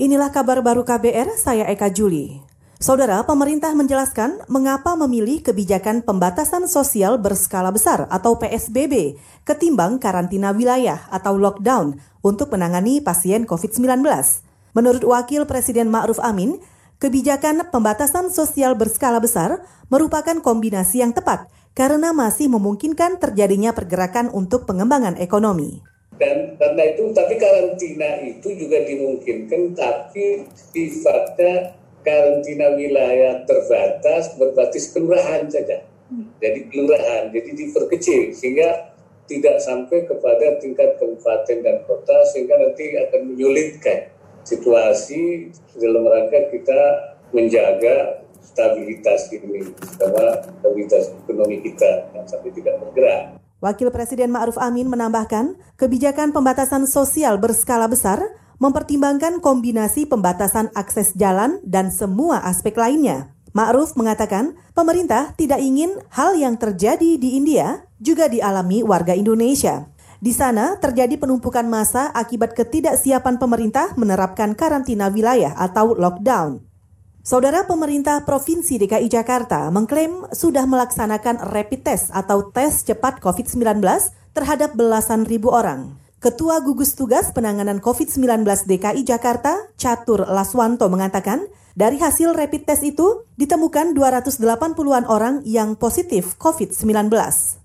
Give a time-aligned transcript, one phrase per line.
[0.00, 2.40] Inilah kabar baru KBR, saya Eka Juli.
[2.80, 11.04] Saudara, pemerintah menjelaskan mengapa memilih kebijakan pembatasan sosial berskala besar atau PSBB ketimbang karantina wilayah
[11.12, 14.00] atau lockdown untuk menangani pasien COVID-19.
[14.72, 16.56] Menurut Wakil Presiden Ma'ruf Amin,
[16.96, 21.44] kebijakan pembatasan sosial berskala besar merupakan kombinasi yang tepat
[21.76, 25.89] karena masih memungkinkan terjadinya pergerakan untuk pengembangan ekonomi.
[26.20, 35.48] Dan karena itu, tapi karantina itu juga dimungkinkan, tapi sifatnya karantina wilayah terbatas berbasis kelurahan
[35.48, 35.80] saja.
[36.42, 38.92] Jadi kelurahan, jadi diperkecil sehingga
[39.30, 44.10] tidak sampai kepada tingkat kabupaten dan kota sehingga nanti akan menyulitkan
[44.42, 46.80] situasi dalam rangka kita
[47.30, 53.39] menjaga stabilitas ini, sama stabilitas ekonomi kita sampai tidak bergerak.
[53.60, 58.16] Wakil Presiden Ma'ruf Amin menambahkan, kebijakan pembatasan sosial berskala besar
[58.56, 63.36] mempertimbangkan kombinasi pembatasan akses jalan dan semua aspek lainnya.
[63.52, 69.92] Ma'ruf mengatakan, pemerintah tidak ingin hal yang terjadi di India juga dialami warga Indonesia.
[70.24, 76.69] Di sana terjadi penumpukan massa akibat ketidaksiapan pemerintah menerapkan karantina wilayah atau lockdown.
[77.20, 83.60] Saudara pemerintah Provinsi DKI Jakarta mengklaim sudah melaksanakan rapid test atau tes cepat COVID-19
[84.32, 86.00] terhadap belasan ribu orang.
[86.16, 91.44] Ketua Gugus Tugas Penanganan COVID-19 DKI Jakarta, Catur Laswanto mengatakan,
[91.76, 97.12] dari hasil rapid test itu ditemukan 280-an orang yang positif COVID-19.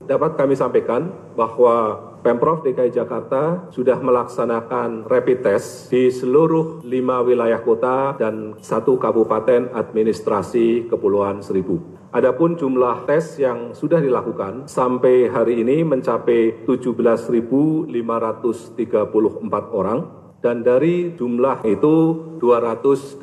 [0.00, 7.60] Dapat kami sampaikan bahwa Pemprov DKI Jakarta sudah melaksanakan rapid test di seluruh lima wilayah
[7.60, 12.00] kota dan satu kabupaten administrasi Kepulauan Seribu.
[12.16, 17.92] Adapun jumlah tes yang sudah dilakukan sampai hari ini mencapai 17.534
[19.76, 20.00] orang
[20.40, 21.96] dan dari jumlah itu
[22.40, 23.20] 282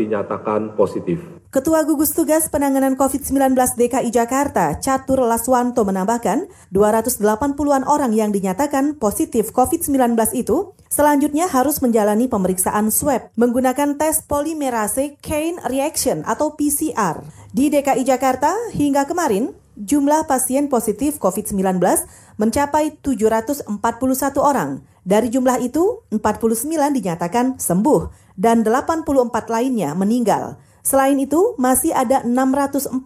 [0.00, 1.36] dinyatakan positif.
[1.56, 9.56] Ketua Gugus Tugas Penanganan COVID-19 DKI Jakarta, Catur Laswanto menambahkan, 280-an orang yang dinyatakan positif
[9.56, 17.24] COVID-19 itu selanjutnya harus menjalani pemeriksaan swab menggunakan tes polimerase chain reaction atau PCR.
[17.56, 21.80] Di DKI Jakarta hingga kemarin, jumlah pasien positif COVID-19
[22.36, 23.64] mencapai 741
[24.44, 24.84] orang.
[25.08, 26.20] Dari jumlah itu, 49
[26.92, 29.08] dinyatakan sembuh dan 84
[29.48, 30.60] lainnya meninggal.
[30.86, 33.02] Selain itu, masih ada 642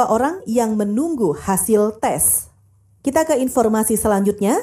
[0.00, 2.48] orang yang menunggu hasil tes.
[3.04, 4.56] Kita ke informasi selanjutnya.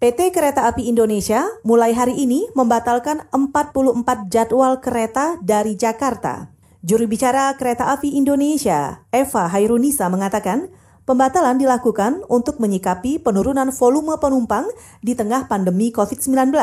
[0.00, 6.48] PT Kereta Api Indonesia mulai hari ini membatalkan 44 jadwal kereta dari Jakarta.
[6.80, 10.72] Juru bicara Kereta Api Indonesia, Eva Hairunisa mengatakan,
[11.04, 14.64] pembatalan dilakukan untuk menyikapi penurunan volume penumpang
[15.04, 16.56] di tengah pandemi COVID-19.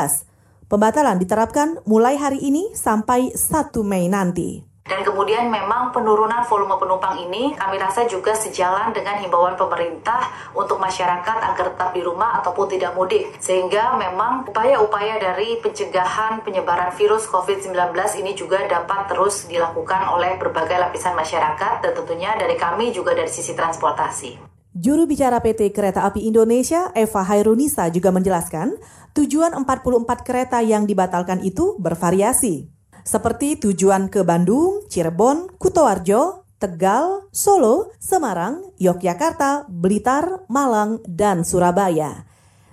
[0.65, 4.74] Pembatalan diterapkan mulai hari ini sampai 1 Mei nanti.
[4.85, 10.77] Dan kemudian memang penurunan volume penumpang ini kami rasa juga sejalan dengan himbauan pemerintah untuk
[10.77, 13.33] masyarakat agar tetap di rumah ataupun tidak mudik.
[13.41, 20.77] Sehingga memang upaya-upaya dari pencegahan penyebaran virus COVID-19 ini juga dapat terus dilakukan oleh berbagai
[20.77, 24.53] lapisan masyarakat dan tentunya dari kami juga dari sisi transportasi.
[24.77, 28.77] Juru bicara PT Kereta Api Indonesia, Eva Hairunisa juga menjelaskan,
[29.17, 32.74] tujuan 44 kereta yang dibatalkan itu bervariasi
[33.05, 42.25] seperti tujuan ke Bandung, Cirebon, Kutoarjo, Tegal, Solo, Semarang, Yogyakarta, Blitar, Malang, dan Surabaya.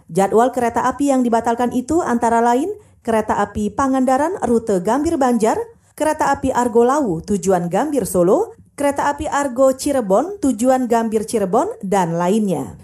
[0.08, 2.72] Jadwal kereta api yang dibatalkan itu antara lain
[3.04, 5.60] kereta api Pangandaran rute Gambir Banjar,
[5.92, 12.16] kereta api Argo Lawu tujuan Gambir Solo, kereta api Argo Cirebon tujuan Gambir Cirebon, dan
[12.16, 12.78] lainnya.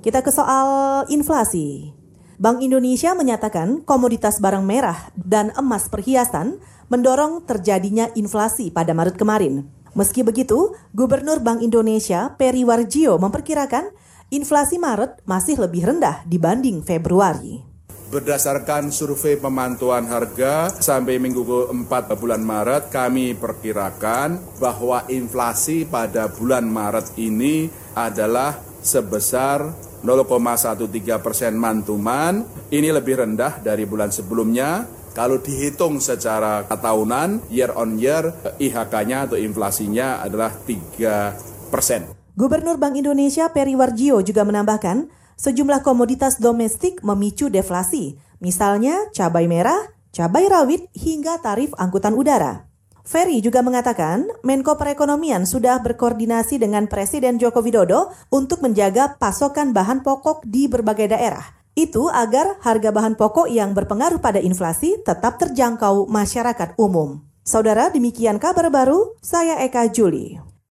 [0.00, 1.92] Kita ke soal inflasi.
[2.36, 6.60] Bank Indonesia menyatakan komoditas barang merah dan emas perhiasan
[6.92, 9.66] mendorong terjadinya inflasi pada Maret kemarin.
[9.96, 13.88] Meski begitu, Gubernur Bank Indonesia Peri Warjio memperkirakan
[14.28, 17.64] inflasi Maret masih lebih rendah dibanding Februari.
[18.06, 26.70] Berdasarkan survei pemantauan harga sampai minggu keempat bulan Maret, kami perkirakan bahwa inflasi pada bulan
[26.70, 27.66] Maret ini
[27.98, 29.66] adalah sebesar
[30.06, 30.86] 0,13
[31.18, 32.46] persen mantuman.
[32.70, 39.40] Ini lebih rendah dari bulan sebelumnya kalau dihitung secara tahunan, year on year, IHK-nya atau
[39.40, 42.12] inflasinya adalah 3 persen.
[42.36, 45.08] Gubernur Bank Indonesia Peri Warjio juga menambahkan,
[45.40, 52.68] sejumlah komoditas domestik memicu deflasi, misalnya cabai merah, cabai rawit, hingga tarif angkutan udara.
[53.06, 60.04] Ferry juga mengatakan, Menko Perekonomian sudah berkoordinasi dengan Presiden Joko Widodo untuk menjaga pasokan bahan
[60.04, 61.56] pokok di berbagai daerah.
[61.76, 67.20] Itu agar harga bahan pokok yang berpengaruh pada inflasi tetap terjangkau masyarakat umum.
[67.44, 69.12] Saudara, demikian kabar baru.
[69.20, 70.55] Saya Eka Juli.